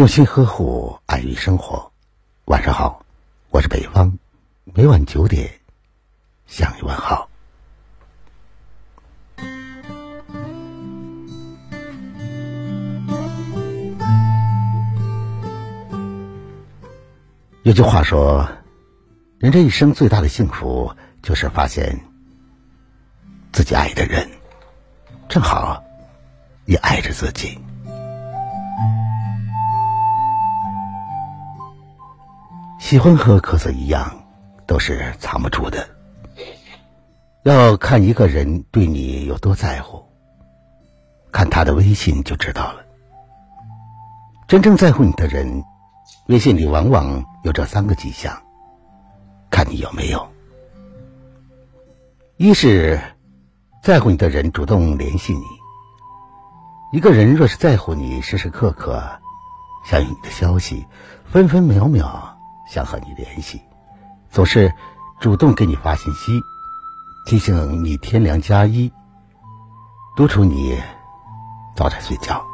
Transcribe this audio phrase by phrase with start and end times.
[0.00, 1.92] 用心呵护爱与生活。
[2.46, 3.04] 晚上好，
[3.50, 4.16] 我是北方，
[4.64, 5.60] 每晚九点
[6.46, 7.28] 向你问好。
[17.62, 18.48] 有句话说，
[19.38, 22.00] 人这一生最大的幸福，就是发现
[23.52, 24.26] 自己爱的人，
[25.28, 25.84] 正好
[26.64, 27.58] 也爱着自己。
[32.90, 34.24] 喜欢和咳嗽一样，
[34.66, 35.88] 都是藏不住的。
[37.44, 40.04] 要看一个人对你有多在乎，
[41.30, 42.80] 看他的微信就知道了。
[44.48, 45.62] 真正在乎你的人，
[46.26, 48.36] 微信里往往有这三个迹象，
[49.52, 50.28] 看你有没有：
[52.38, 53.00] 一是
[53.84, 55.44] 在乎你的人主动联系你。
[56.92, 59.00] 一个人若是在乎你，时时刻刻
[59.86, 60.84] 想有你的消息，
[61.24, 62.29] 分分秒秒。
[62.70, 63.60] 想和你联系，
[64.30, 64.72] 总是
[65.20, 66.40] 主动给你发信息，
[67.26, 68.92] 提醒你天凉加衣，
[70.16, 70.80] 督促你
[71.74, 72.46] 早点睡觉。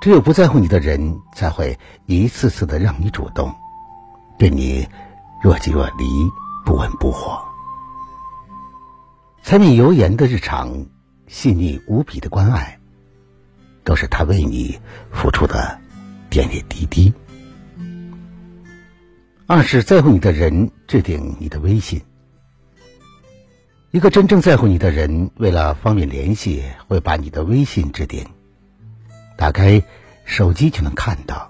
[0.00, 1.76] 只有不在乎你的人，才会
[2.06, 3.52] 一次次的让你主动，
[4.38, 4.86] 对你
[5.42, 6.04] 若即若离，
[6.64, 7.42] 不温不火。
[9.42, 10.86] 柴米油盐的日常，
[11.26, 12.78] 细腻无比的关爱，
[13.82, 14.78] 都是他为你
[15.10, 15.80] 付出的
[16.30, 17.12] 点点滴滴。
[19.48, 22.02] 二是在乎你的人置顶你的微信。
[23.92, 28.26] 一个真正在乎你的人，为了方便联系，会把你的微信置顶，
[29.36, 29.80] 打开
[30.24, 31.48] 手机就能看到，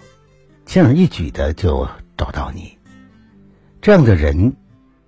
[0.66, 2.76] 轻而易举的就找到你。
[3.80, 4.54] 这样的人，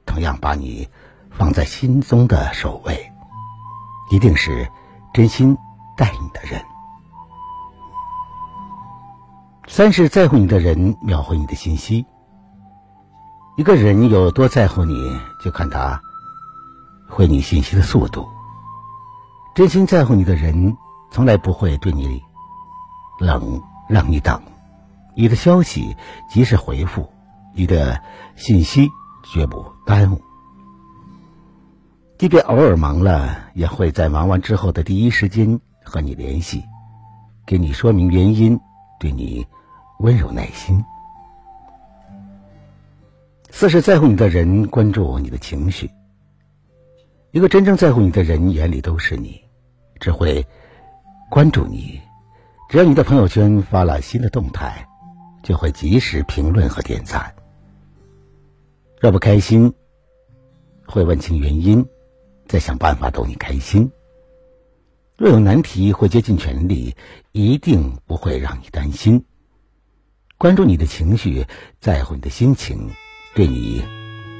[0.06, 0.88] 同样把你
[1.30, 3.12] 放在心中的首位，
[4.10, 4.66] 一定是
[5.12, 5.54] 真心
[5.94, 6.58] 待你的人。
[9.66, 12.06] 三是在乎你的人秒回你的信息。
[13.58, 16.00] 一个人有多在乎你，就看他
[17.08, 18.28] 回你信息的速度。
[19.52, 20.76] 真心在乎你的人，
[21.10, 22.22] 从来不会对你
[23.18, 24.40] 冷，让你等。
[25.16, 25.96] 你的消息
[26.30, 27.12] 及时回复，
[27.52, 28.00] 你的
[28.36, 28.88] 信息
[29.24, 30.22] 绝不耽误。
[32.16, 36.62] 即便偶尔忙了，也会在忙完之后的第一时间和你联系，
[37.44, 38.60] 给你说明原因，
[39.00, 39.44] 对你
[39.98, 40.80] 温柔耐心。
[43.58, 45.90] 四是在乎你的人关注你的情绪。
[47.32, 49.42] 一个真正在乎你的人，眼里都是你，
[49.98, 50.46] 只会
[51.28, 52.00] 关注你。
[52.68, 54.86] 只要你的朋友圈发了新的动态，
[55.42, 57.34] 就会及时评论和点赞。
[59.00, 59.74] 若不开心，
[60.86, 61.84] 会问清原因，
[62.46, 63.90] 再想办法逗你开心。
[65.16, 66.94] 若有难题，会竭尽全力，
[67.32, 69.24] 一定不会让你担心。
[70.36, 71.44] 关注你的情绪，
[71.80, 72.88] 在乎你的心情。
[73.34, 73.82] 对你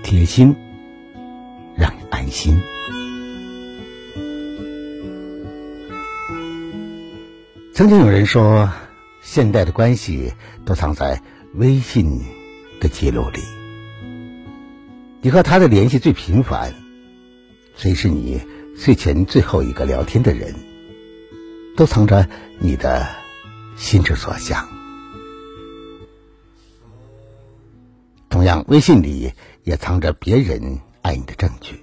[0.03, 0.54] 贴心，
[1.76, 2.59] 让你安心。
[7.72, 8.69] 曾经有人说，
[9.22, 10.32] 现代的关系
[10.65, 11.22] 都藏在
[11.54, 12.21] 微信
[12.81, 13.41] 的记录里。
[15.20, 16.75] 你和他的联系最频繁，
[17.76, 18.41] 谁是你
[18.76, 20.55] 睡前最后一个聊天的人，
[21.76, 22.28] 都藏着
[22.59, 23.06] 你的
[23.76, 24.78] 心之所向。
[28.48, 29.31] 同样，微信里
[29.64, 31.78] 也藏着别人爱你的证据。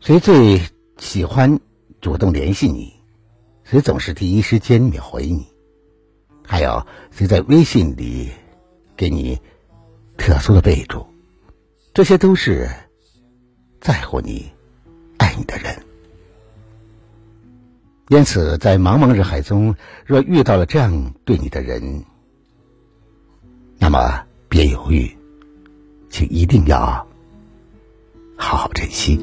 [0.00, 0.60] 谁最
[0.98, 1.60] 喜欢
[2.00, 2.92] 主动联系你？
[3.62, 5.46] 谁总是第一时间秒回你？
[6.44, 8.28] 还有谁在微信里
[8.96, 9.38] 给你
[10.16, 11.06] 特殊的备注？
[11.94, 12.68] 这些都是
[13.80, 14.50] 在乎你、
[15.18, 15.80] 爱你的人。
[18.08, 22.04] 因此，在茫茫人海中，若遇到了这样对你的人，
[23.78, 25.08] 那么别犹豫，
[26.10, 27.06] 请一定要
[28.36, 29.18] 好好珍惜。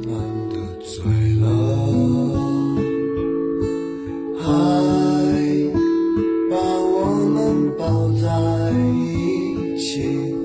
[6.50, 8.28] 把我们抱在
[8.94, 10.36] 一起，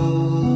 [0.00, 0.47] Oh.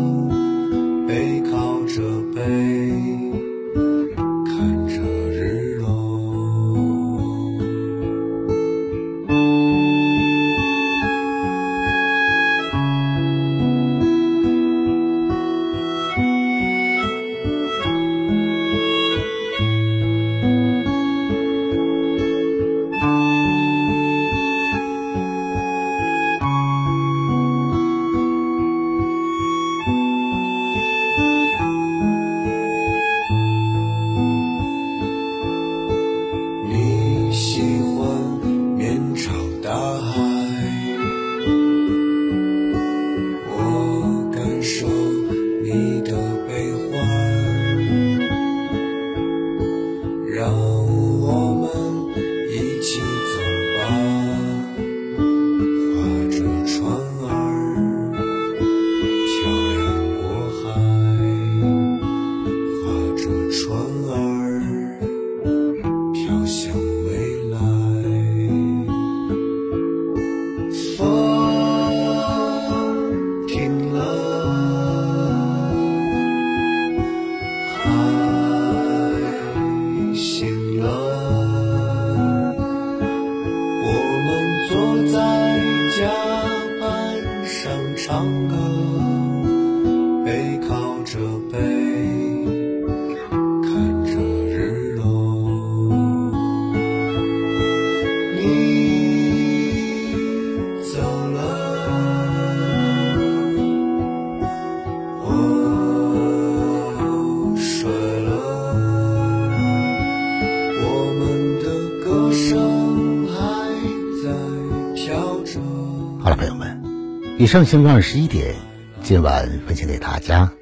[117.42, 118.54] 以上相约二十一点，
[119.02, 120.52] 今晚分享给大家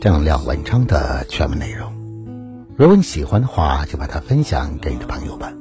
[0.00, 1.92] 这亮文章的全文内容。
[2.78, 5.52] 如果你喜欢的话，就把它分享给你的朋友吧。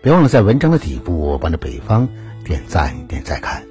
[0.00, 2.08] 别忘了在文章的底部帮着北方
[2.44, 3.64] 点赞点再看。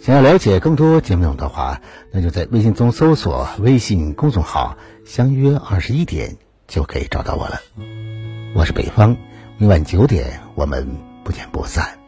[0.00, 1.80] 想要了解更多节目内容的话，
[2.12, 6.36] 那就在微信中搜索微信公众号“相约二十一点”
[6.68, 7.60] 就可以找到我了。
[8.54, 9.16] 我是北方，
[9.58, 10.86] 明晚九点我们
[11.24, 11.98] 不见不散。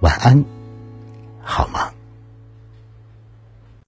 [0.00, 0.44] 晚安，
[1.44, 1.92] 好吗？